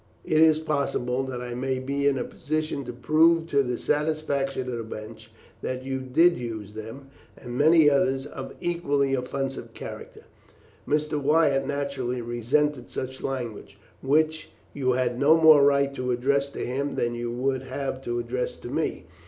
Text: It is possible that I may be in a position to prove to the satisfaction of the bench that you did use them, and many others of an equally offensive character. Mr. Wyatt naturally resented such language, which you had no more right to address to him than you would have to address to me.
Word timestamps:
It 0.25 0.41
is 0.41 0.57
possible 0.57 1.21
that 1.25 1.41
I 1.41 1.53
may 1.53 1.77
be 1.77 2.07
in 2.07 2.17
a 2.17 2.23
position 2.23 2.83
to 2.85 2.91
prove 2.91 3.45
to 3.49 3.61
the 3.61 3.77
satisfaction 3.77 4.61
of 4.67 4.75
the 4.79 4.83
bench 4.83 5.29
that 5.61 5.83
you 5.85 5.99
did 5.99 6.39
use 6.39 6.73
them, 6.73 7.11
and 7.37 7.55
many 7.55 7.87
others 7.87 8.25
of 8.25 8.49
an 8.49 8.57
equally 8.61 9.13
offensive 9.13 9.75
character. 9.75 10.23
Mr. 10.87 11.21
Wyatt 11.21 11.67
naturally 11.67 12.19
resented 12.19 12.89
such 12.89 13.21
language, 13.21 13.77
which 14.01 14.49
you 14.73 14.93
had 14.93 15.19
no 15.19 15.37
more 15.39 15.63
right 15.63 15.93
to 15.93 16.09
address 16.09 16.49
to 16.49 16.65
him 16.65 16.95
than 16.95 17.13
you 17.13 17.29
would 17.29 17.61
have 17.61 18.03
to 18.05 18.17
address 18.17 18.57
to 18.57 18.69
me. 18.69 19.05